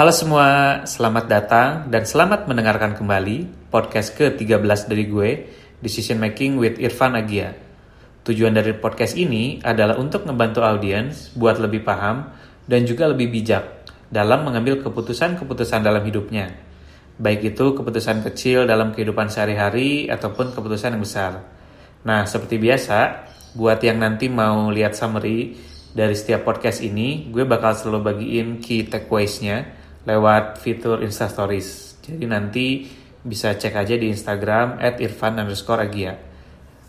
[0.00, 5.30] Halo semua, selamat datang dan selamat mendengarkan kembali podcast ke-13 dari gue,
[5.76, 7.52] Decision Making with Irfan Agia.
[8.24, 12.32] Tujuan dari podcast ini adalah untuk membantu audiens buat lebih paham
[12.64, 16.48] dan juga lebih bijak dalam mengambil keputusan-keputusan dalam hidupnya.
[17.20, 21.44] Baik itu keputusan kecil dalam kehidupan sehari-hari ataupun keputusan yang besar.
[22.08, 25.60] Nah, seperti biasa, buat yang nanti mau lihat summary
[25.92, 32.00] dari setiap podcast ini, gue bakal selalu bagiin key takeaways-nya lewat fitur Instastories.
[32.00, 32.66] Jadi nanti
[33.20, 34.96] bisa cek aja di Instagram at.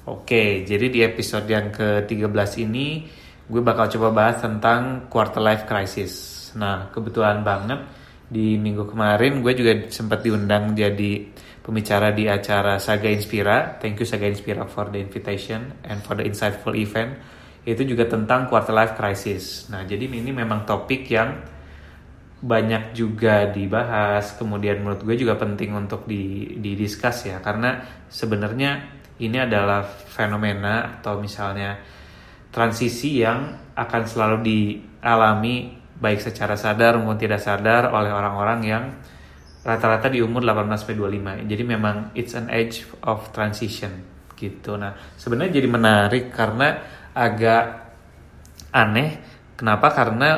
[0.02, 3.05] Oke, jadi di episode yang ke-13 ini
[3.52, 6.50] gue bakal coba bahas tentang quarter life crisis.
[6.55, 7.84] Nah, kebetulan banget
[8.31, 11.28] di minggu kemarin gue juga sempat diundang jadi
[11.62, 13.78] pembicara di acara Saga Inspira.
[13.78, 17.20] Thank you Saga Inspira for the invitation and for the insightful event.
[17.62, 19.70] Itu juga tentang quarter life crisis.
[19.70, 21.61] Nah, jadi ini memang topik yang
[22.41, 29.38] banyak juga dibahas kemudian menurut gue juga penting untuk di didiskus ya karena sebenarnya ini
[29.38, 31.78] adalah fenomena atau misalnya
[32.50, 38.84] transisi yang akan selalu dialami baik secara sadar maupun tidak sadar oleh orang-orang yang
[39.62, 40.97] rata-rata di umur 18 sampai
[41.45, 41.45] 25.
[41.45, 44.02] Jadi memang it's an age of transition
[44.34, 44.73] gitu.
[44.73, 46.81] Nah, sebenarnya jadi menarik karena
[47.14, 47.94] agak
[48.73, 49.22] aneh.
[49.53, 49.94] Kenapa?
[49.94, 50.30] Karena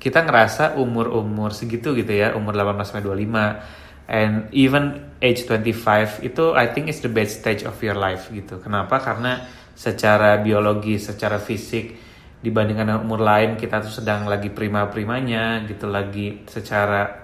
[0.00, 6.44] kita ngerasa umur-umur segitu gitu ya, umur 18 sampai 25 and even age 25 itu
[6.56, 8.58] I think is the best stage of your life gitu.
[8.58, 8.98] Kenapa?
[8.98, 9.44] Karena
[9.76, 11.94] secara biologi, secara fisik
[12.40, 17.20] dibandingkan dengan umur lain kita tuh sedang lagi prima-primanya gitu lagi secara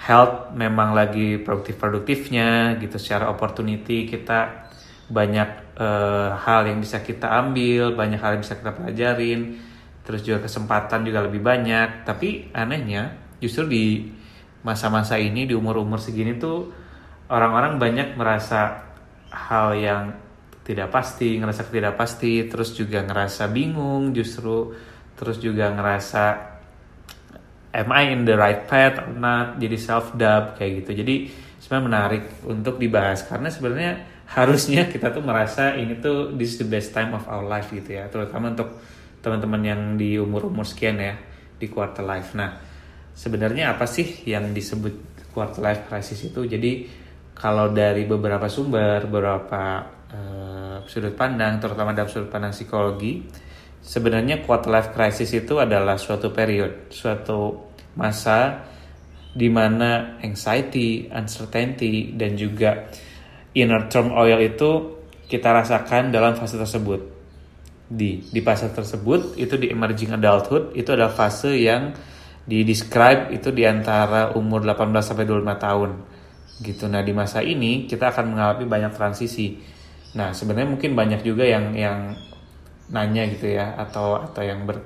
[0.00, 4.64] health memang lagi produktif-produktifnya gitu secara opportunity kita
[5.04, 9.60] banyak uh, hal yang bisa kita ambil, banyak hal yang bisa kita pelajarin
[10.04, 12.04] terus juga kesempatan juga lebih banyak.
[12.04, 13.84] Tapi anehnya justru di
[14.64, 16.72] masa-masa ini di umur-umur segini tuh
[17.28, 18.84] orang-orang banyak merasa
[19.28, 20.04] hal yang
[20.64, 24.72] tidak pasti ngerasa tidak pasti terus juga ngerasa bingung justru
[25.12, 26.54] terus juga ngerasa
[27.74, 29.58] am I in the right path or not?
[29.58, 31.02] Jadi self doubt kayak gitu.
[31.02, 31.14] Jadi
[31.58, 33.26] sebenarnya menarik untuk dibahas.
[33.26, 33.92] Karena sebenarnya
[34.30, 37.98] harusnya kita tuh merasa ini tuh this is the best time of our life gitu
[37.98, 38.06] ya.
[38.06, 38.78] Terutama untuk
[39.24, 41.16] teman-teman yang di umur-umur sekian ya
[41.56, 42.36] di quarter life.
[42.36, 42.52] Nah,
[43.16, 46.44] sebenarnya apa sih yang disebut quarter life crisis itu?
[46.44, 46.84] Jadi
[47.32, 53.24] kalau dari beberapa sumber, beberapa uh, sudut pandang, terutama dalam sudut pandang psikologi,
[53.80, 58.68] sebenarnya quarter life crisis itu adalah suatu period, suatu masa
[59.34, 62.86] di mana anxiety, uncertainty, dan juga
[63.56, 64.70] inner turmoil itu
[65.26, 67.13] kita rasakan dalam fase tersebut
[67.94, 71.94] di di fase tersebut itu di emerging adulthood itu adalah fase yang
[72.44, 75.90] di describe itu di antara umur 18 sampai 25 tahun
[76.60, 76.84] gitu.
[76.86, 79.58] Nah, di masa ini kita akan mengalami banyak transisi.
[80.14, 82.14] Nah, sebenarnya mungkin banyak juga yang yang
[82.92, 84.76] nanya gitu ya atau atau yang ber,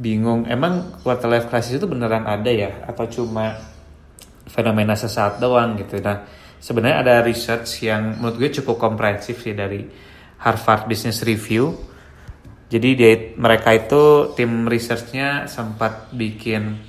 [0.00, 3.52] bingung emang quarter life crisis itu beneran ada ya atau cuma
[4.48, 6.00] fenomena sesaat doang gitu.
[6.00, 6.24] Nah,
[6.56, 9.84] sebenarnya ada research yang menurut gue cukup komprehensif sih dari
[10.40, 11.76] Harvard Business Review
[12.66, 16.82] jadi dia mereka itu tim researchnya sempat bikin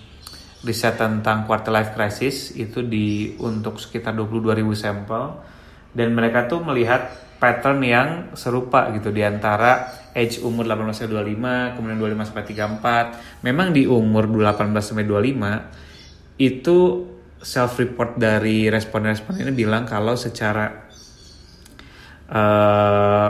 [0.65, 5.37] riset tentang quarter life crisis itu di untuk sekitar 22.000 sampel
[5.93, 11.77] dan mereka tuh melihat pattern yang serupa gitu di antara age umur 18 sampai 25,
[11.77, 13.45] kemudian 25 sampai 34.
[13.45, 16.77] Memang di umur 18 sampai 25 itu
[17.37, 20.89] self report dari responden-responden ini bilang kalau secara
[22.33, 23.29] uh,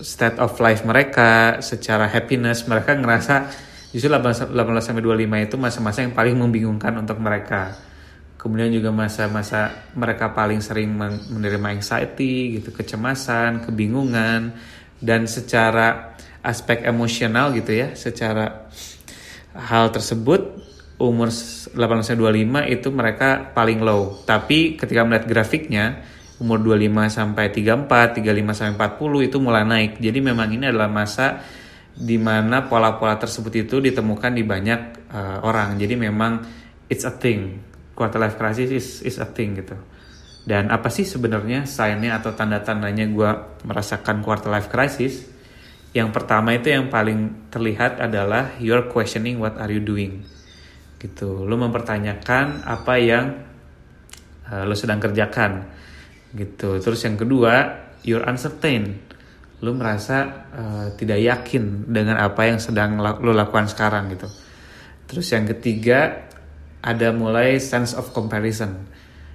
[0.00, 3.48] state of life mereka, secara happiness mereka ngerasa
[3.92, 4.50] justru 18
[4.80, 7.74] sampai 25 itu masa-masa yang paling membingungkan untuk mereka.
[8.40, 10.96] Kemudian juga masa-masa mereka paling sering
[11.28, 14.56] menerima anxiety gitu, kecemasan, kebingungan
[14.96, 18.72] dan secara aspek emosional gitu ya, secara
[19.52, 20.56] hal tersebut
[20.96, 24.20] umur 18 sampai 25 itu mereka paling low.
[24.24, 26.00] Tapi ketika melihat grafiknya
[26.40, 30.00] umur 25 sampai 34, 35 sampai 40 itu mulai naik.
[30.00, 31.44] Jadi memang ini adalah masa
[31.92, 35.76] di mana pola-pola tersebut itu ditemukan di banyak uh, orang.
[35.76, 36.40] Jadi memang
[36.88, 37.60] it's a thing.
[37.92, 39.76] Quarter life crisis is is a thing gitu.
[40.40, 43.30] Dan apa sih sebenarnya signnya atau tanda-tandanya gue
[43.68, 45.28] merasakan quarter life crisis?
[45.92, 50.24] Yang pertama itu yang paling terlihat adalah you're questioning what are you doing.
[50.96, 51.44] Gitu.
[51.44, 53.36] Lo mempertanyakan apa yang
[54.48, 55.79] uh, lo sedang kerjakan
[56.34, 58.98] gitu terus yang kedua you're uncertain
[59.60, 64.28] lu merasa uh, tidak yakin dengan apa yang sedang lo lakukan sekarang gitu
[65.04, 66.30] terus yang ketiga
[66.80, 68.88] ada mulai sense of comparison.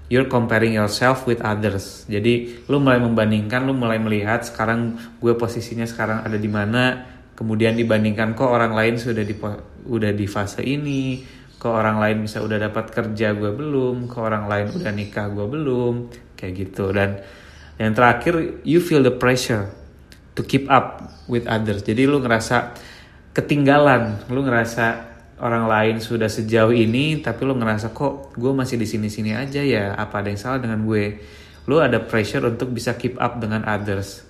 [0.05, 2.05] You're comparing yourself with others.
[2.05, 7.01] Jadi lu mulai membandingkan, lu mulai melihat sekarang gue posisinya sekarang ada di mana,
[7.33, 9.33] kemudian dibandingkan kok orang lain sudah di
[9.89, 11.25] udah di fase ini,
[11.57, 15.45] kok orang lain bisa udah dapat kerja gue belum, kok orang lain udah nikah gue
[15.49, 15.93] belum,
[16.45, 16.93] kayak gitu.
[16.93, 17.17] Dan
[17.81, 19.73] yang terakhir, you feel the pressure
[20.37, 21.81] to keep up with others.
[21.81, 22.77] Jadi lu ngerasa
[23.33, 28.87] ketinggalan, lu ngerasa orang lain sudah sejauh ini tapi lo ngerasa kok gue masih di
[28.87, 29.97] sini sini aja ya?
[29.97, 31.19] Apa ada yang salah dengan gue?
[31.67, 34.23] Lo ada pressure untuk bisa keep up dengan others.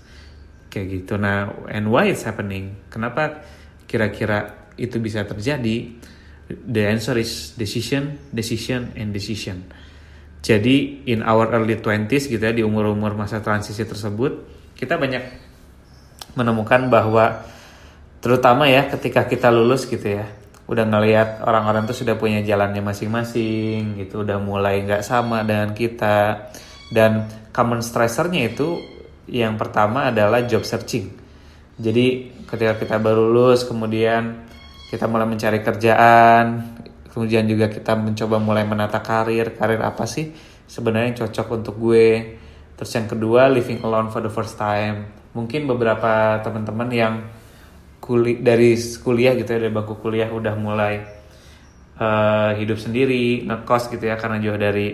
[0.71, 1.13] Kayak gitu.
[1.21, 2.89] Nah and why it's happening?
[2.89, 3.45] Kenapa
[3.85, 6.01] kira-kira itu bisa terjadi?
[6.49, 9.65] The answer is decision decision and decision
[10.45, 14.45] jadi in our early 20s gitu ya di umur-umur masa transisi tersebut
[14.77, 15.25] kita banyak
[16.37, 17.41] menemukan bahwa
[18.21, 20.29] terutama ya ketika kita lulus gitu ya
[20.65, 26.49] udah ngelihat orang-orang tuh sudah punya jalannya masing-masing gitu udah mulai nggak sama dengan kita.
[26.89, 28.77] Dan common stressernya itu
[29.29, 31.09] yang pertama adalah job searching.
[31.77, 34.45] Jadi ketika kita baru lulus kemudian
[34.89, 36.45] kita mulai mencari kerjaan
[37.15, 39.55] kemudian juga kita mencoba mulai menata karir.
[39.55, 40.35] Karir apa sih
[40.67, 42.35] sebenarnya yang cocok untuk gue?
[42.75, 45.07] Terus yang kedua living alone for the first time.
[45.31, 47.23] Mungkin beberapa teman-teman yang
[48.03, 50.99] kuli dari kuliah gitu ya dari bangku kuliah udah mulai
[51.97, 54.93] uh, hidup sendiri ngekos gitu ya karena jauh dari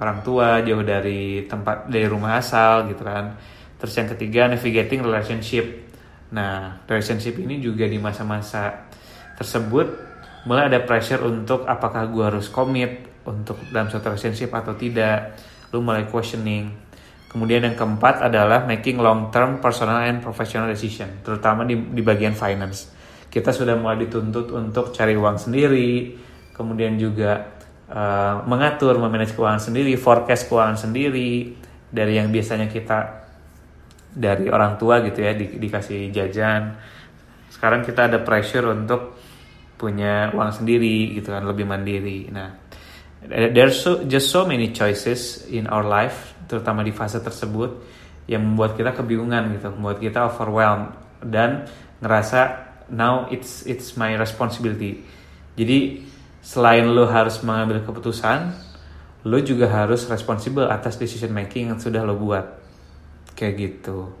[0.00, 3.36] orang tua jauh dari tempat dari rumah asal gitu kan.
[3.76, 5.68] Terus yang ketiga navigating relationship.
[6.32, 8.88] Nah relationship ini juga di masa-masa
[9.36, 10.07] tersebut
[10.48, 15.36] mulai ada pressure untuk apakah gue harus komit untuk dalam suatu relationship atau tidak
[15.68, 16.88] lu mulai questioning
[17.28, 22.32] Kemudian yang keempat adalah making long term personal and professional decision, terutama di, di bagian
[22.32, 22.88] finance.
[23.28, 26.16] Kita sudah mulai dituntut untuk cari uang sendiri,
[26.56, 27.60] kemudian juga
[27.92, 31.52] uh, mengatur, memanage keuangan sendiri, forecast keuangan sendiri
[31.92, 33.28] dari yang biasanya kita
[34.08, 36.80] dari orang tua gitu ya di, dikasih jajan.
[37.52, 39.20] Sekarang kita ada pressure untuk
[39.78, 42.26] punya uang sendiri gitu kan, lebih mandiri.
[42.34, 42.50] Nah,
[43.24, 47.70] there's so, just so many choices in our life terutama di fase tersebut
[48.26, 50.92] yang membuat kita kebingungan gitu, membuat kita overwhelmed
[51.24, 51.64] dan
[52.02, 55.04] ngerasa now it's it's my responsibility.
[55.56, 56.04] Jadi
[56.40, 58.52] selain lo harus mengambil keputusan,
[59.28, 62.46] lo juga harus responsible atas decision making yang sudah lo buat.
[63.36, 64.12] Kayak gitu.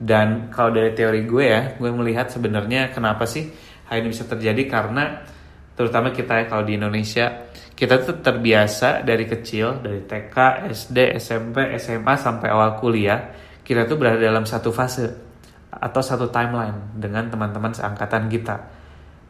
[0.00, 3.52] Dan kalau dari teori gue ya, gue melihat sebenarnya kenapa sih
[3.90, 5.26] hal ini bisa terjadi karena
[5.74, 10.36] terutama kita ya kalau di Indonesia kita tuh terbiasa dari kecil dari TK,
[10.70, 13.34] SD, SMP, SMA sampai awal kuliah
[13.66, 15.30] kita tuh berada dalam satu fase
[15.70, 18.56] atau satu timeline dengan teman-teman seangkatan kita.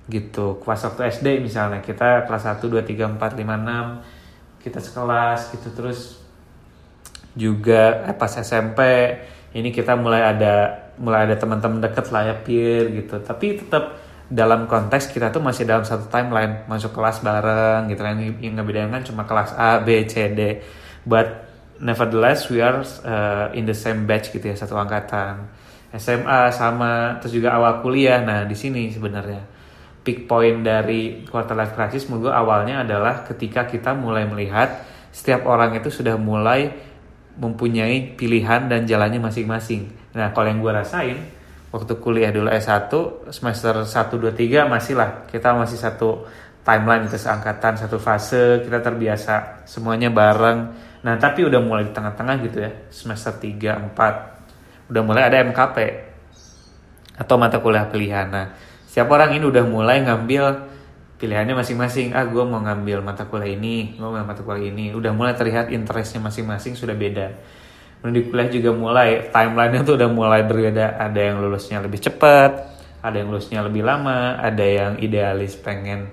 [0.08, 0.58] Gitu.
[0.64, 5.68] Kelas waktu SD misalnya kita kelas 1, 2, 3, 4, 5, 6 kita sekelas gitu.
[5.76, 6.18] Terus
[7.36, 8.80] juga eh, pas SMP
[9.54, 10.54] ini kita mulai ada
[10.98, 13.22] mulai ada teman-teman deket lah ya peer gitu.
[13.22, 18.14] Tapi tetap dalam konteks kita tuh masih dalam satu timeline masuk kelas bareng gitu kan.
[18.16, 20.62] Yang ngebedain kan cuma kelas A B C D.
[21.02, 21.50] But
[21.82, 25.50] nevertheless we are uh, in the same batch gitu ya satu angkatan.
[25.90, 28.22] SMA sama terus juga awal kuliah.
[28.22, 29.58] Nah di sini sebenarnya.
[30.00, 34.80] Peak point dari quarter life crisis menurut gue awalnya adalah ketika kita mulai melihat
[35.12, 36.72] setiap orang itu sudah mulai
[37.36, 39.92] mempunyai pilihan dan jalannya masing-masing.
[40.16, 41.18] Nah kalau yang gue rasain
[41.70, 42.90] waktu kuliah dulu S1
[43.30, 45.26] semester 1 2 3 masih lah.
[45.30, 46.26] Kita masih satu
[46.66, 50.58] timeline itu seangkatan satu fase kita terbiasa semuanya bareng.
[51.00, 55.76] Nah tapi udah mulai di tengah-tengah gitu ya semester 3 4 udah mulai ada MKP
[57.16, 58.26] atau mata kuliah pilihan.
[58.28, 58.46] Nah
[58.90, 60.68] siapa orang ini udah mulai ngambil
[61.22, 62.12] pilihannya masing-masing.
[62.12, 64.90] Ah gue mau ngambil mata kuliah ini gue mau ngambil mata kuliah ini.
[64.92, 67.30] Udah mulai terlihat interestnya masing-masing sudah beda
[68.00, 70.96] di kuliah juga mulai timelinenya tuh udah mulai berbeda.
[70.96, 76.12] Ada yang lulusnya lebih cepat ada yang lulusnya lebih lama ada yang idealis pengen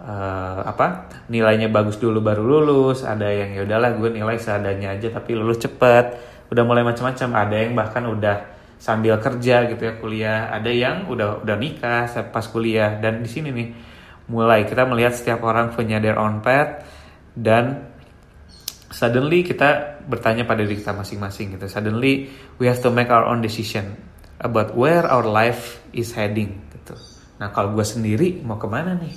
[0.00, 5.08] uh, apa nilainya bagus dulu baru lulus ada yang ya udahlah gue nilai seadanya aja
[5.12, 6.36] tapi lulus cepat.
[6.48, 8.36] Udah mulai macam-macam ada yang bahkan udah
[8.80, 10.40] sambil kerja gitu ya kuliah.
[10.48, 12.96] Ada yang udah udah nikah pas kuliah.
[12.96, 13.68] Dan di sini nih
[14.32, 16.88] mulai kita melihat setiap orang punya their own path
[17.36, 17.87] dan
[18.88, 21.68] suddenly kita bertanya pada diri kita masing-masing gitu.
[21.68, 23.96] Suddenly we have to make our own decision
[24.40, 26.96] about where our life is heading gitu.
[27.38, 29.14] Nah kalau gue sendiri mau ke mana nih?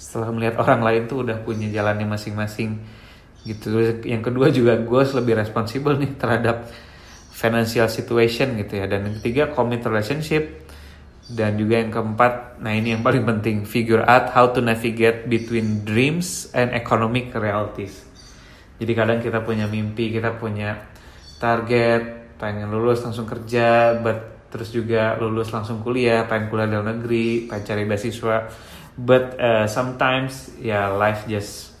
[0.00, 2.80] Setelah melihat orang lain tuh udah punya jalannya masing-masing
[3.44, 4.00] gitu.
[4.02, 6.66] Yang kedua juga gue lebih responsibel nih terhadap
[7.32, 8.88] financial situation gitu ya.
[8.88, 10.62] Dan yang ketiga commit relationship
[11.32, 15.86] dan juga yang keempat nah ini yang paling penting figure out how to navigate between
[15.86, 18.02] dreams and economic realities
[18.82, 20.74] jadi kadang kita punya mimpi kita punya
[21.38, 27.46] target pengen lulus langsung kerja but terus juga lulus langsung kuliah pengen kuliah dalam negeri
[27.46, 28.36] pengen cari beasiswa.
[28.92, 31.72] But uh, sometimes ya yeah, life just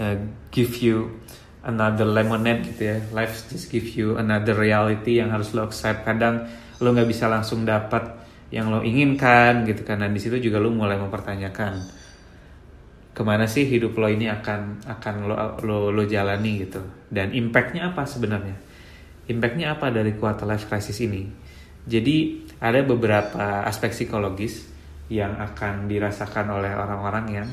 [0.00, 0.16] uh,
[0.48, 1.20] give you
[1.60, 2.98] another lemonade gitu ya.
[3.12, 6.08] Life just give you another reality yang harus lo accept.
[6.08, 6.48] Kadang
[6.80, 8.16] lo nggak bisa langsung dapat
[8.48, 9.84] yang lo inginkan gitu.
[9.84, 12.01] Dan di situ juga lo mulai mempertanyakan
[13.12, 16.80] ke mana sih hidup lo ini akan akan lo lo lo jalani gitu.
[17.12, 18.56] Dan impactnya apa sebenarnya?
[19.28, 21.28] Impactnya apa dari quarter life crisis ini?
[21.84, 24.64] Jadi ada beberapa aspek psikologis
[25.12, 27.48] yang akan dirasakan oleh orang-orang yang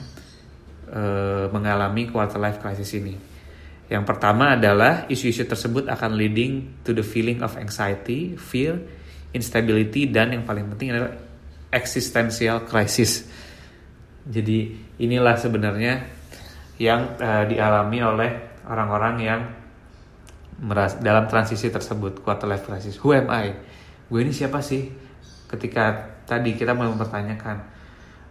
[0.94, 3.18] uh, mengalami quarter life crisis ini.
[3.90, 8.78] Yang pertama adalah isu-isu tersebut akan leading to the feeling of anxiety, fear,
[9.34, 11.18] instability, dan yang paling penting adalah
[11.74, 13.26] existential crisis.
[14.28, 16.04] Jadi inilah sebenarnya
[16.80, 18.32] yang uh, dialami oleh
[18.68, 19.42] orang-orang yang
[20.60, 23.00] meras dalam transisi tersebut quarter life crisis.
[23.00, 23.56] Who am I?
[24.12, 24.92] Gue ini siapa sih?
[25.48, 27.58] Ketika tadi kita mau mempertanyakan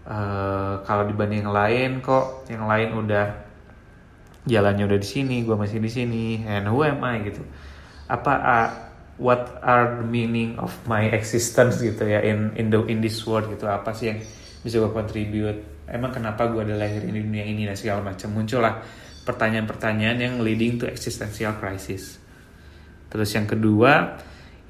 [0.08, 3.26] uh, kalau dibanding yang lain kok yang lain udah
[4.48, 7.42] jalannya udah di sini gue masih di sini and who am I gitu
[8.08, 8.68] apa uh,
[9.20, 13.50] what are the meaning of my existence gitu ya in in the in this world
[13.50, 14.20] gitu apa sih yang
[14.62, 15.86] bisa gue contribute.
[15.88, 18.28] Emang kenapa gue ada lahir di dunia ini dan segala macam?
[18.34, 18.82] Muncullah
[19.28, 22.16] pertanyaan-pertanyaan yang leading to existential crisis.
[23.08, 24.20] Terus yang kedua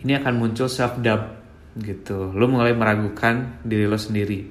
[0.03, 1.39] ini akan muncul self doubt
[1.79, 2.35] gitu.
[2.35, 4.51] Lo mulai meragukan diri lo sendiri.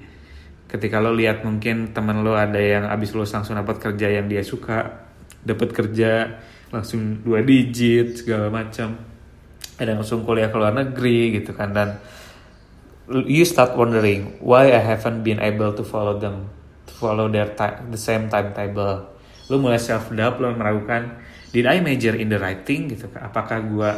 [0.68, 4.44] Ketika lo lihat mungkin temen lo ada yang abis lulus langsung dapat kerja yang dia
[4.44, 5.08] suka
[5.44, 6.40] dapat kerja
[6.72, 9.00] langsung dua digit segala macam.
[9.78, 11.96] Ada langsung kuliah ke luar negeri gitu kan dan
[13.08, 16.52] you start wondering why I haven't been able to follow them
[16.88, 19.08] to follow their time, the same timetable.
[19.48, 21.24] Lu mulai self doubt lu meragukan
[21.56, 23.92] did I major in the writing gitu apakah gue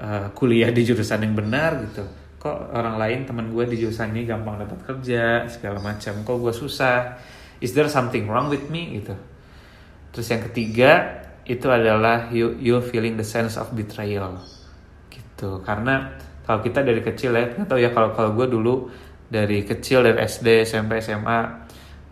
[0.00, 2.08] uh, kuliah di jurusan yang benar gitu?
[2.40, 6.24] Kok orang lain teman gue di jurusan ini gampang dapat kerja segala macam.
[6.24, 7.20] Kok gue susah?
[7.62, 9.14] Is there something wrong with me gitu?
[10.10, 14.40] Terus yang ketiga itu adalah you you feeling the sense of betrayal
[15.12, 15.62] gitu.
[15.62, 18.90] Karena kalau kita dari kecil ya atau ya kalau kalau gue dulu
[19.30, 21.40] dari kecil dari SD SMP SMA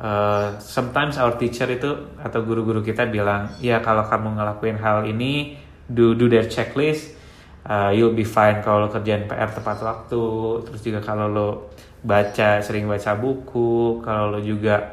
[0.00, 5.58] uh, sometimes our teacher itu atau guru-guru kita bilang ya kalau kamu ngelakuin hal ini
[5.90, 7.20] do do their checklist
[7.66, 10.24] uh, you'll be fine kalau kerjaan PR tepat waktu.
[10.70, 11.48] Terus juga kalau lo
[12.00, 14.88] baca sering baca buku kalau lo juga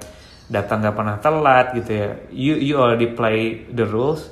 [0.47, 4.31] datang nggak pernah telat gitu ya you you already play the rules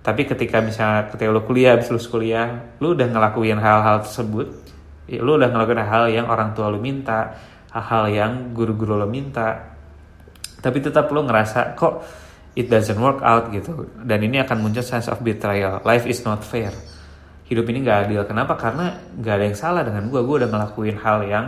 [0.00, 4.48] tapi ketika misalnya ketika lo kuliah habis lulus kuliah lo udah ngelakuin hal-hal tersebut
[5.04, 7.36] ya, lo udah ngelakuin hal yang orang tua lo minta
[7.70, 9.78] hal-hal yang guru-guru lo minta.
[10.60, 12.04] Tapi tetap lo ngerasa kok
[12.58, 13.88] it doesn't work out gitu.
[14.02, 15.80] Dan ini akan muncul sense of betrayal.
[15.86, 16.74] Life is not fair.
[17.46, 18.22] Hidup ini gak adil.
[18.26, 18.54] Kenapa?
[18.54, 21.46] Karena gak ada yang salah dengan gue gue udah ngelakuin hal yang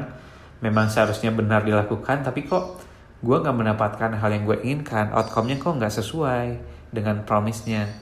[0.63, 2.79] memang seharusnya benar dilakukan tapi kok
[3.19, 5.11] gue nggak mendapatkan hal yang gue inginkan?
[5.15, 6.47] Outcome-nya kok nggak sesuai
[6.95, 8.02] dengan promise-nya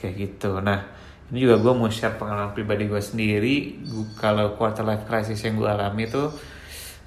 [0.00, 0.56] kayak gitu.
[0.64, 0.88] Nah
[1.28, 3.84] ini juga gue mau share pengalaman pribadi gue sendiri.
[3.84, 6.32] Gua, kalau quarter life crisis yang gue alami tuh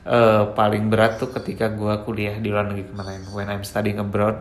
[0.06, 3.26] uh, paling berat tuh ketika gue kuliah di luar negeri kemarin.
[3.34, 4.38] When I'm studying abroad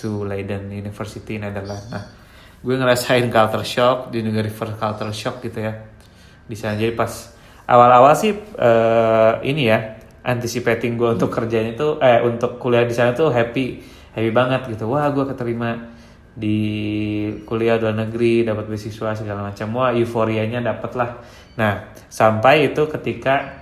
[0.00, 1.92] to Leiden University Netherlands.
[1.92, 2.08] Nah
[2.60, 5.76] gue ngerasain culture shock di negara reverse culture shock gitu ya.
[6.48, 6.74] Di sana.
[6.74, 7.12] Jadi pas
[7.70, 13.14] awal-awal sih uh, ini ya anticipating gue untuk kerjanya itu eh untuk kuliah di sana
[13.14, 13.78] tuh happy
[14.10, 14.90] happy banget gitu.
[14.90, 15.99] Wah gue keterima
[16.30, 16.58] di
[17.42, 19.68] kuliah luar negeri dapat beasiswa segala macam.
[19.76, 21.10] Wah euforianya dapet lah
[21.58, 23.60] nah sampai itu ketika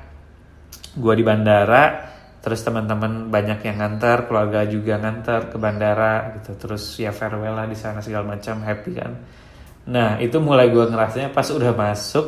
[0.94, 2.08] gue di bandara
[2.38, 6.54] terus teman-teman banyak yang nganter keluarga juga nganter ke bandara gitu.
[6.56, 9.12] Terus ya farewell lah di sana segala macam happy kan.
[9.88, 12.26] Nah itu mulai gue ngerasanya pas udah masuk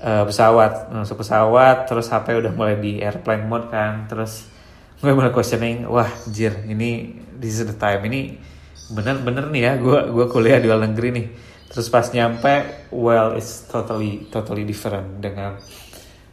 [0.00, 0.90] uh, pesawat.
[0.90, 4.08] Masuk pesawat terus HP udah mulai di airplane mode kan.
[4.08, 4.48] Terus
[5.04, 8.00] gue mulai questioning wah jir ini this is the time.
[8.08, 8.53] Ini
[8.92, 11.26] bener-bener nih ya gue gue kuliah di luar negeri nih.
[11.70, 15.58] Terus pas nyampe well it's totally totally different dengan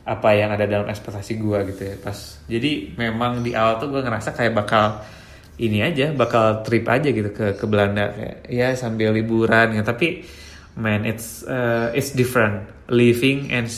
[0.02, 1.96] apa yang ada dalam ekspektasi gue gitu ya.
[2.02, 2.18] Pas
[2.50, 5.00] jadi memang di awal tuh gue ngerasa kayak bakal
[5.62, 8.12] ini aja bakal trip aja gitu ke ke Belanda.
[8.12, 10.26] Kayak ya sambil liburan ya tapi
[10.76, 12.68] man it's uh, it's different.
[12.92, 13.72] Living and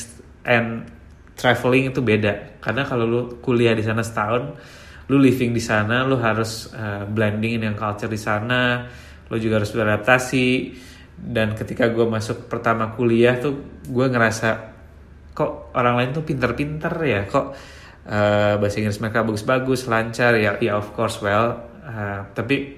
[0.43, 0.89] and
[1.37, 2.59] traveling itu beda.
[2.63, 4.57] Karena kalau lu kuliah di sana setahun
[5.11, 8.87] lu living di sana lu harus uh, blending dengan culture di sana
[9.33, 10.47] lu juga harus beradaptasi.
[11.13, 14.73] Dan ketika gue masuk pertama kuliah tuh gue ngerasa
[15.33, 17.21] kok orang lain tuh pinter-pinter ya?
[17.25, 17.45] Kok
[18.05, 20.37] uh, bahasa Inggris mereka bagus-bagus lancar?
[20.37, 22.77] Ya ya of course well uh, tapi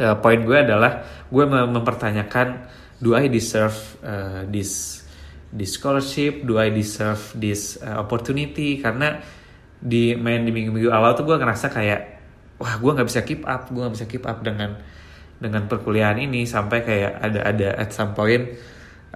[0.00, 2.48] uh, poin gue adalah gue mempertanyakan
[3.00, 5.02] do I deserve uh, this
[5.50, 6.46] this scholarship?
[6.46, 8.78] Do I deserve this uh, opportunity?
[8.78, 9.18] Karena
[9.80, 12.00] di main di minggu-minggu awal tuh gue ngerasa kayak
[12.60, 14.76] wah gue nggak bisa keep up gue nggak bisa keep up dengan
[15.40, 18.44] dengan perkuliahan ini sampai kayak ada ada at some point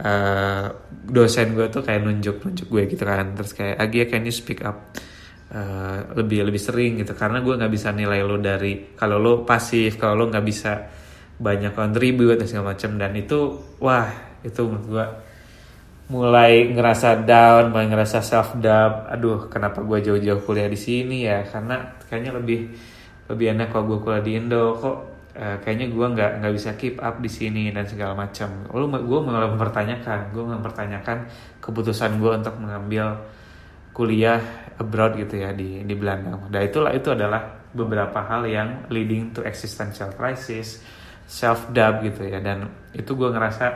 [0.01, 3.37] uh, dosen gue tuh kayak nunjuk nunjuk gue gitu kan.
[3.37, 4.97] Terus kayak Agia can you speak up?
[5.55, 7.15] Uh, lebih lebih sering gitu.
[7.15, 10.73] Karena gue nggak bisa nilai lo dari kalau lo pasif kalau lo nggak bisa
[11.39, 12.91] banyak contribute dan segala macam.
[12.99, 13.39] Dan itu
[13.79, 14.09] wah
[14.43, 15.07] itu menurut gue
[16.05, 19.09] mulai ngerasa down, mulai ngerasa self doubt.
[19.09, 21.45] Aduh, kenapa gue jauh-jauh kuliah di sini ya?
[21.49, 22.61] Karena kayaknya lebih
[23.25, 24.77] lebih enak kalau gue kuliah di Indo.
[24.77, 24.97] Kok
[25.33, 28.69] uh, kayaknya gue nggak nggak bisa keep up di sini dan segala macam.
[28.69, 31.19] Lalu gue mulai mempertanyakan, gue mempertanyakan
[31.65, 33.25] keputusan gue untuk mengambil
[33.97, 34.43] kuliah
[34.77, 36.37] abroad gitu ya di di Belanda.
[36.53, 40.85] Dan itulah itu adalah beberapa hal yang leading to existential crisis,
[41.25, 42.45] self doubt gitu ya.
[42.45, 43.67] Dan itu gue ngerasa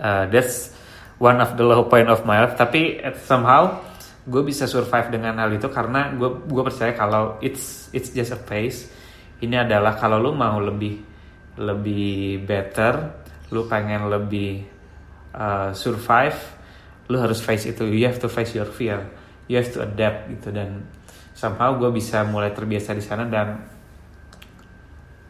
[0.00, 0.80] uh, that's
[1.22, 2.58] one of the low point of my life.
[2.58, 3.78] Tapi somehow
[4.26, 8.40] gue bisa survive dengan hal itu karena gue gue percaya kalau it's it's just a
[8.42, 8.90] phase.
[9.38, 10.98] Ini adalah kalau lu mau lebih
[11.62, 13.22] lebih better
[13.54, 14.64] lu pengen lebih
[15.36, 16.58] uh, survive
[17.06, 17.86] lu harus face itu.
[17.86, 19.06] You have to face your fear.
[19.46, 20.50] You have to adapt gitu.
[20.50, 20.90] Dan
[21.38, 23.62] somehow gue bisa mulai terbiasa di sana dan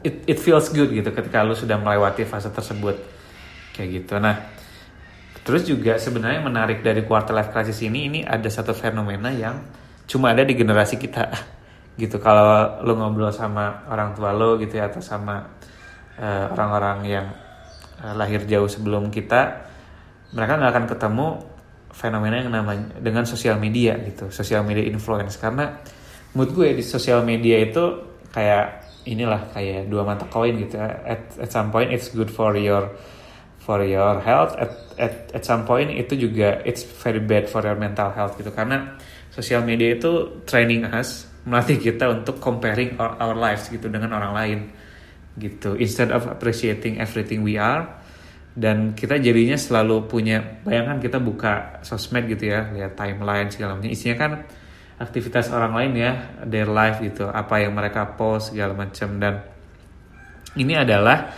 [0.01, 2.97] it it feels good gitu ketika lu sudah melewati fase tersebut.
[3.73, 4.17] Kayak gitu.
[4.21, 4.62] Nah
[5.43, 9.59] Terus juga sebenarnya menarik dari quarter life crisis ini ini ada satu fenomena yang
[10.07, 11.27] cuma ada di generasi kita
[12.03, 12.23] gitu.
[12.23, 15.43] Kalau lo ngobrol sama orang tua lo gitu ya atau sama
[16.15, 17.27] eh, orang-orang yang
[18.03, 19.67] uh, lahir jauh sebelum kita,
[20.35, 21.27] mereka nggak akan ketemu
[21.93, 25.77] fenomena yang namanya dengan sosial media gitu, sosial media influence karena
[26.33, 30.89] mood gue di sosial media itu kayak inilah kayak dua mata koin gitu ya.
[31.05, 32.97] At, at some point it's good for your
[33.63, 37.79] for your health at, at at some point itu juga it's very bad for your
[37.79, 38.51] mental health gitu.
[38.51, 38.99] Karena
[39.31, 44.33] sosial media itu training us melatih kita untuk comparing our, our lives gitu dengan orang
[44.35, 44.59] lain
[45.39, 45.79] gitu.
[45.79, 47.87] Instead of appreciating everything we are
[48.53, 53.89] dan kita jadinya selalu punya bayangkan kita buka sosmed gitu ya lihat timeline segala macam.
[53.89, 54.33] Isinya kan
[55.01, 56.13] aktivitas orang lain ya
[56.45, 59.17] their life gitu apa yang mereka post segala macam.
[59.17, 59.35] Dan
[60.59, 61.33] ini adalah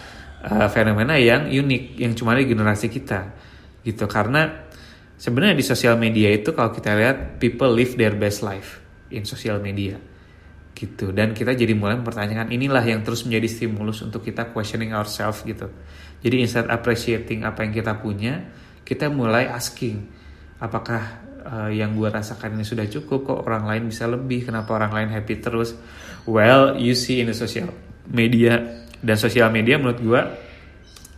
[0.45, 3.33] uh, fenomena yang unik yang cuma di generasi kita
[3.81, 4.05] gitu.
[4.05, 4.69] Karena
[5.17, 9.59] sebenarnya di sosial media itu kalau kita lihat people live their best life in sosial
[9.59, 9.97] media
[10.75, 11.15] gitu.
[11.15, 15.71] Dan kita jadi mulai mempertanyakan inilah yang terus menjadi stimulus untuk kita questioning ourselves gitu.
[16.21, 18.43] Jadi instead appreciating apa yang kita punya
[18.85, 20.05] kita mulai asking
[20.61, 24.93] apakah uh, yang gue rasakan ini sudah cukup kok orang lain bisa lebih kenapa orang
[24.93, 25.73] lain happy terus?
[26.29, 27.71] Well you see in the social
[28.09, 30.23] media dan sosial media menurut gue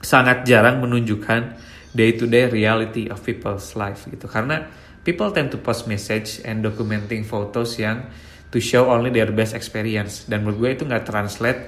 [0.02, 1.54] sangat jarang menunjukkan
[1.94, 4.26] day to day reality of people's life gitu.
[4.26, 4.66] Karena
[5.06, 8.10] people tend to post message and documenting photos yang
[8.50, 10.26] to show only their best experience.
[10.26, 11.60] Dan menurut gue itu nggak translate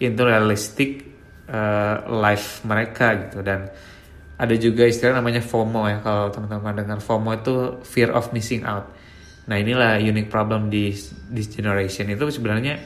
[0.00, 1.04] into realistic
[1.52, 3.44] uh, life mereka gitu.
[3.44, 3.68] Dan
[4.36, 6.98] ada juga istilah namanya FOMO ya kalau teman-teman dengar.
[7.04, 8.92] FOMO itu fear of missing out.
[9.46, 10.90] Nah inilah unique problem di
[11.30, 12.10] this generation.
[12.10, 12.76] Itu sebenarnya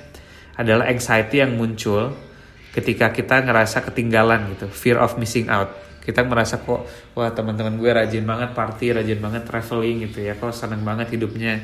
[0.61, 2.30] adalah anxiety yang muncul
[2.71, 5.71] ketika kita ngerasa ketinggalan gitu fear of missing out.
[6.01, 10.55] Kita merasa kok wah teman-teman gue rajin banget party rajin banget traveling gitu ya kok
[10.55, 11.61] seneng banget hidupnya.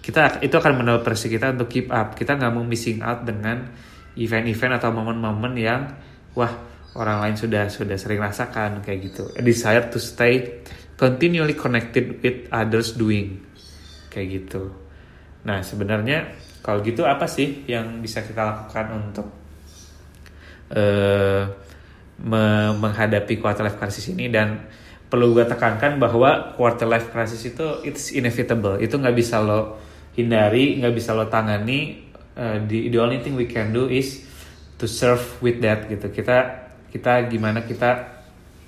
[0.00, 2.14] Kita itu akan presi kita untuk keep up.
[2.14, 3.68] Kita nggak mau missing out dengan
[4.16, 5.82] event-event atau momen-momen yang
[6.32, 6.52] wah
[6.96, 9.28] orang lain sudah sudah sering rasakan kayak gitu.
[9.36, 10.64] A desire to stay
[10.96, 13.44] continually connected with others doing
[14.08, 14.72] kayak gitu.
[15.44, 16.32] Nah sebenarnya
[16.64, 19.45] kalau gitu apa sih yang bisa kita lakukan untuk
[20.72, 21.42] uh,
[22.16, 24.64] me menghadapi quarter life crisis ini dan
[25.06, 28.80] perlu gue tekankan bahwa quarter life crisis itu it's inevitable.
[28.80, 29.78] Itu nggak bisa lo
[30.16, 32.08] hindari nggak bisa lo tangani.
[32.36, 34.24] Uh, the, the only thing we can do is
[34.80, 36.08] to serve with that gitu.
[36.10, 38.20] Kita kita gimana kita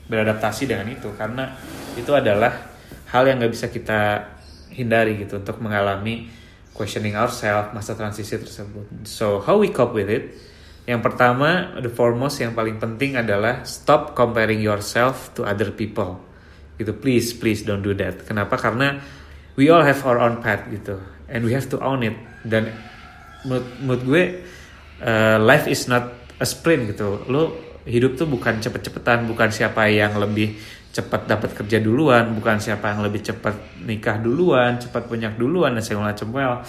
[0.09, 1.09] beradaptasi dengan itu.
[1.17, 1.53] Karena
[1.97, 2.53] itu adalah
[3.09, 4.29] hal yang nggak bisa kita
[4.73, 6.31] hindari gitu untuk mengalami
[6.77, 8.87] questioning ourselves masa transisi tersebut.
[9.09, 10.48] So how we cope with it
[10.89, 16.17] yang pertama, the foremost yang paling penting adalah stop comparing yourself to other people.
[16.81, 18.25] Gitu, please, please don't do that.
[18.25, 18.57] Kenapa?
[18.57, 18.97] Karena
[19.61, 20.97] we all have our own path gitu,
[21.29, 22.17] and we have to own it.
[22.41, 22.73] Dan
[23.45, 24.25] menurut, menurut gue,
[25.05, 26.09] uh, life is not
[26.41, 27.21] a sprint gitu.
[27.29, 27.53] Lo
[27.85, 30.57] hidup tuh bukan cepet-cepetan, bukan siapa yang lebih
[30.89, 35.85] cepat dapat kerja duluan, bukan siapa yang lebih cepat nikah duluan, cepat punya duluan dan
[35.85, 36.33] segala macam.
[36.33, 36.65] Well,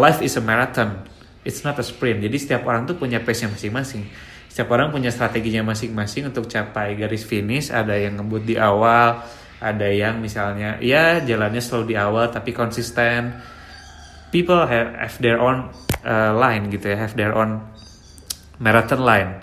[0.00, 1.04] life is a marathon.
[1.46, 2.20] It's not a sprint.
[2.20, 4.04] Jadi setiap orang tuh punya pace-nya masing-masing.
[4.50, 7.72] Setiap orang punya strateginya masing-masing untuk capai garis finish.
[7.72, 9.24] Ada yang ngebut di awal,
[9.60, 13.40] ada yang misalnya ya jalannya slow di awal tapi konsisten.
[14.30, 15.72] People have, have their own
[16.06, 17.64] uh, line gitu ya, have their own
[18.60, 19.42] marathon line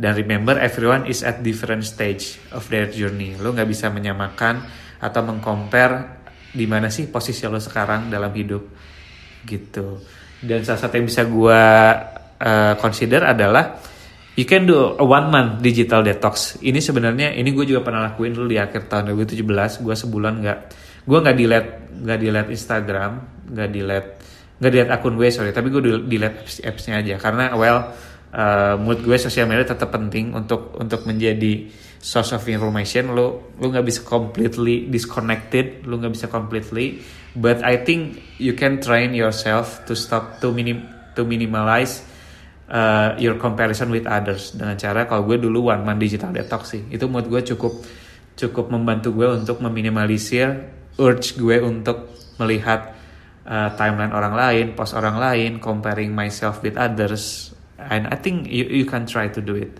[0.00, 3.36] dan remember everyone is at different stage of their journey.
[3.36, 4.64] Lo nggak bisa menyamakan
[4.96, 6.24] atau mengcompare
[6.56, 8.64] di mana sih posisi lo sekarang dalam hidup
[9.44, 10.00] gitu.
[10.40, 11.62] Dan salah satu yang bisa gue
[12.40, 13.76] uh, consider adalah
[14.36, 16.56] you can do a one month digital detox.
[16.64, 19.84] Ini sebenarnya ini gue juga pernah lakuin dulu di akhir tahun 2017.
[19.84, 20.58] Gue sebulan nggak
[21.04, 23.12] gue nggak delete nggak delete Instagram,
[23.52, 24.10] nggak delete
[24.60, 27.92] nggak delete akun gue sorry, tapi gue delete apps appsnya aja karena well
[28.34, 31.68] uh, menurut gue sosial media tetap penting untuk untuk menjadi
[32.00, 37.00] source of information lo lo nggak bisa completely disconnected lo nggak bisa completely
[37.36, 42.02] but I think you can train yourself to stop to minim to minimalize
[42.70, 44.54] uh, your comparison with others.
[44.54, 46.82] Dengan cara kalau gue dulu one man digital detox sih.
[46.90, 47.74] Itu menurut gue cukup
[48.38, 52.96] cukup membantu gue untuk meminimalisir urge gue untuk melihat
[53.44, 57.52] uh, timeline orang lain, post orang lain, comparing myself with others.
[57.80, 59.76] And I think you, you can try to do it.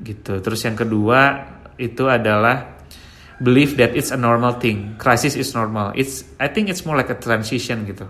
[0.00, 0.40] Gitu.
[0.40, 1.44] Terus yang kedua
[1.80, 2.71] itu adalah
[3.42, 4.94] believe that it's a normal thing.
[4.96, 5.90] Crisis is normal.
[5.98, 8.06] It's I think it's more like a transition gitu.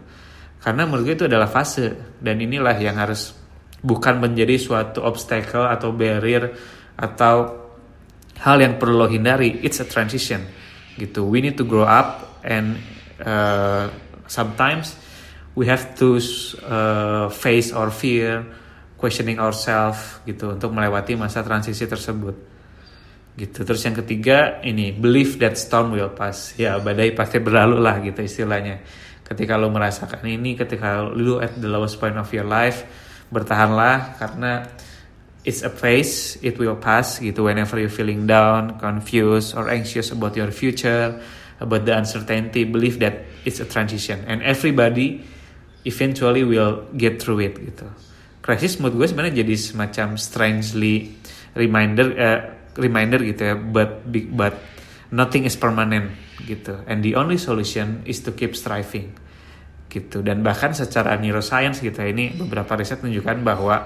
[0.61, 2.21] Karena menurut gue itu adalah fase.
[2.21, 3.33] Dan inilah yang harus
[3.83, 6.55] bukan menjadi suatu obstacle atau barrier
[6.95, 7.65] atau
[8.45, 9.65] hal yang perlu lo hindari.
[9.65, 10.45] It's a transition
[11.01, 11.25] gitu.
[11.25, 12.77] We need to grow up and
[13.25, 13.89] uh,
[14.29, 14.95] sometimes
[15.57, 16.21] we have to
[16.69, 18.45] uh, face our fear
[19.01, 22.52] questioning ourselves gitu untuk melewati masa transisi tersebut
[23.37, 23.65] gitu.
[23.65, 26.53] Terus yang ketiga ini believe that storm will pass.
[26.61, 28.85] Ya badai pasti berlalu lah gitu istilahnya.
[29.25, 32.85] Ketika lo merasakan ini ketika lo at the lowest point of your life
[33.33, 34.69] bertahanlah karena
[35.41, 37.49] it's a phase it will pass gitu.
[37.49, 41.17] Whenever you feeling down confused or anxious about your future
[41.63, 44.21] about the uncertainty believe that it's a transition.
[44.29, 45.25] And everybody
[45.89, 47.89] eventually will get through it gitu.
[48.43, 51.15] Crisis menurut gue sebenarnya jadi semacam strangely
[51.55, 52.41] reminder uh,
[52.77, 54.55] reminder gitu ya but but
[55.13, 56.17] nothing is permanent
[56.49, 56.81] gitu.
[56.89, 59.13] And the only solution is to keep striving
[59.93, 60.25] gitu.
[60.25, 63.77] Dan bahkan secara neuroscience gitu ya, ini beberapa riset menunjukkan bahwa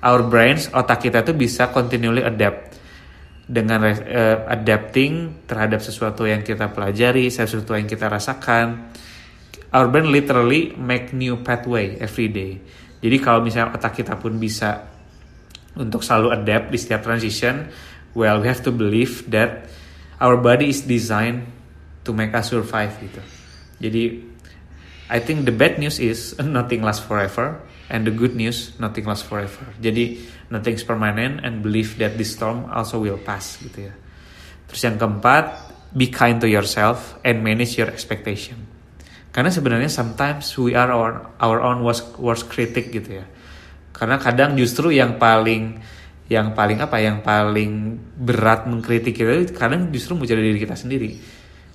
[0.00, 2.80] our brains otak kita tuh bisa continually adapt
[3.48, 8.96] dengan uh, adapting terhadap sesuatu yang kita pelajari sesuatu yang kita rasakan.
[9.68, 12.56] Our brain literally make new pathway every day.
[13.04, 14.96] Jadi kalau misalnya otak kita pun bisa
[15.76, 17.68] untuk selalu adapt di setiap transition,
[18.12, 19.68] well we have to believe that
[20.20, 21.48] our body is designed
[22.04, 23.22] to make us survive gitu.
[23.78, 24.04] Jadi
[25.08, 29.24] I think the bad news is nothing lasts forever and the good news nothing lasts
[29.24, 29.68] forever.
[29.80, 30.20] Jadi
[30.52, 33.94] nothing's permanent and believe that this storm also will pass gitu ya.
[34.68, 35.44] Terus yang keempat,
[35.96, 38.68] be kind to yourself and manage your expectation
[39.32, 43.26] karena sebenarnya sometimes we are our, our own worst, worst critic gitu ya
[43.92, 45.78] karena kadang justru yang paling
[46.28, 51.10] yang paling apa yang paling berat mengkritik kita kadang justru muncul dari diri kita sendiri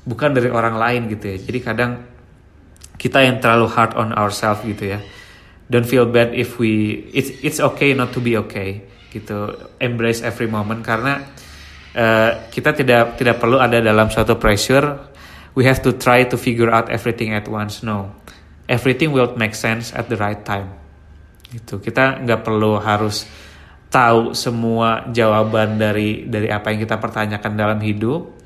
[0.04, 1.38] bukan dari orang lain gitu ya.
[1.40, 1.92] Jadi kadang
[3.00, 5.00] kita yang terlalu hard on ourselves gitu ya.
[5.72, 9.56] Don't feel bad if we it's it's okay not to be okay gitu.
[9.80, 11.24] Embrace every moment karena
[11.96, 15.12] uh, kita tidak tidak perlu ada dalam suatu pressure.
[15.54, 17.86] We have to try to figure out everything at once.
[17.86, 18.18] No,
[18.66, 20.74] everything will make sense at the right time.
[21.54, 23.30] Itu kita nggak perlu harus
[23.94, 28.42] tahu semua jawaban dari dari apa yang kita pertanyakan dalam hidup.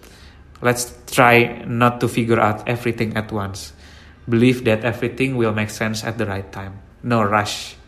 [0.59, 3.71] Let's try not to figure out everything at once.
[4.27, 6.75] Believe that everything will make sense at the right time.
[7.07, 7.79] No rush.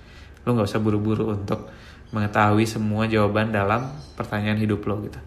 [0.48, 1.68] Lo nggak usah buru-buru untuk
[2.16, 5.20] mengetahui semua jawaban dalam pertanyaan hidup lo gitu.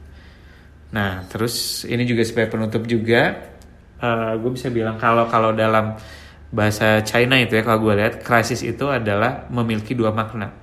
[0.97, 3.53] Nah, terus ini juga sebagai penutup juga
[4.01, 6.01] uh, eh, gue bisa bilang kalau kalau dalam
[6.49, 10.62] bahasa China itu ya kalau gue lihat krisis itu adalah memiliki dua makna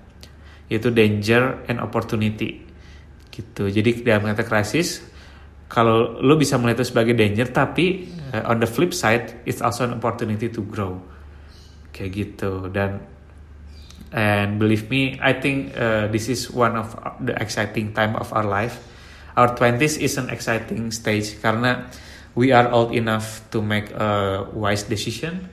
[0.70, 2.64] yaitu danger and opportunity.
[3.34, 3.68] Gitu.
[3.74, 5.02] Jadi dalam kata krisis
[5.70, 9.86] kalau lo bisa melihat itu sebagai danger tapi uh, on the flip side it's also
[9.86, 11.02] an opportunity to grow.
[11.92, 12.70] Kayak gitu.
[12.70, 13.02] Dan
[14.10, 18.46] and believe me I think uh, this is one of the exciting time of our
[18.46, 18.78] life.
[19.38, 21.88] Our 20s is an exciting stage karena
[22.34, 25.50] we are old enough to make a wise decision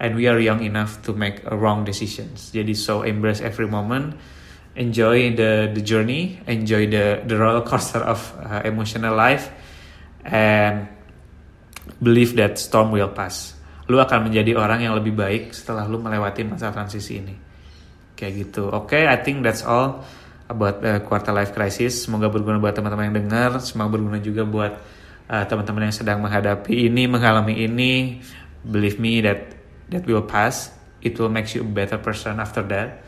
[0.00, 2.48] and we are young enough to make a wrong decisions.
[2.54, 4.16] Jadi so embrace every moment
[4.78, 9.50] enjoy the the journey enjoy the the roller coaster of uh, emotional life
[10.24, 10.86] and
[11.98, 13.58] believe that storm will pass.
[13.90, 17.34] Lu akan menjadi orang yang lebih baik setelah lu melewati masa transisi ini.
[18.14, 18.70] Kayak gitu.
[18.70, 20.06] Oke, okay, I think that's all
[20.46, 22.06] about uh, quarter life crisis.
[22.06, 24.72] Semoga berguna buat teman-teman yang dengar, semoga berguna juga buat
[25.26, 28.22] uh, teman-teman yang sedang menghadapi ini, mengalami ini.
[28.60, 29.56] Believe me that
[29.90, 30.70] that will pass.
[31.00, 33.02] It will make you a better person after that.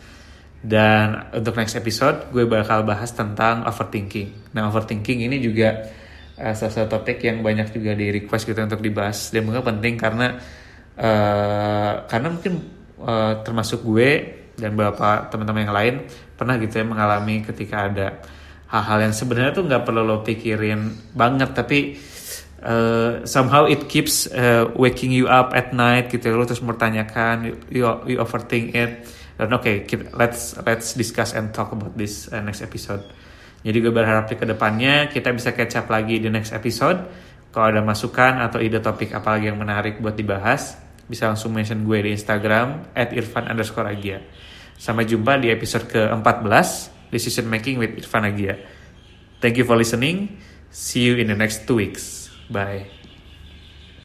[0.62, 4.54] Dan untuk next episode, gue bakal bahas tentang overthinking.
[4.54, 5.90] Nah, overthinking ini juga
[6.38, 9.34] uh, salah satu topik yang banyak juga di request gitu untuk dibahas.
[9.34, 10.38] Dan mungkin penting karena
[10.96, 12.62] uh, karena mungkin
[13.02, 14.10] uh, termasuk gue
[14.54, 15.94] dan beberapa teman-teman yang lain
[16.38, 18.06] pernah gitu ya mengalami ketika ada
[18.70, 21.96] hal-hal yang sebenarnya tuh nggak perlu lo pikirin banget tapi
[22.64, 27.84] uh, somehow it keeps uh, waking you up at night gitu lo terus mempertanyakan you,
[28.08, 29.04] you overthink it
[29.40, 33.04] dan oke okay, let's let's discuss and talk about this uh, next episode
[33.62, 36.98] jadi gue berharap di ke depannya kita bisa catch up lagi di next episode.
[37.54, 40.74] Kalau ada masukan atau ide topik apa lagi yang menarik buat dibahas,
[41.06, 44.24] bisa langsung mention gue di Instagram at irfan underscore agia.
[44.74, 46.58] Sampai jumpa di episode ke-14,
[47.12, 48.56] Decision Making with Irfan Agia.
[49.38, 50.42] Thank you for listening.
[50.72, 52.32] See you in the next two weeks.
[52.50, 53.01] Bye.